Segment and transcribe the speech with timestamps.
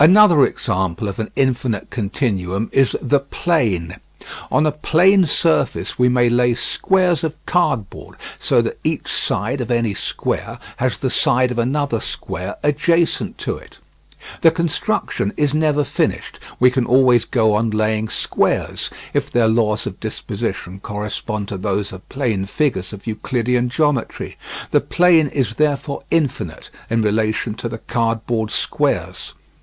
[0.00, 3.96] Another example of an infinite continuum is the plane.
[4.50, 9.70] On a plane surface we may lay squares of cardboard so that each side of
[9.70, 13.76] any square has the side of another square adjacent to it.
[14.40, 19.86] The construction is never finished; we can always go on laying squares if their laws
[19.86, 24.38] of disposition correspond to those of plane figures of Euclidean geometry.
[24.70, 29.34] The plane is therefore infinite in relation to the cardboard squares.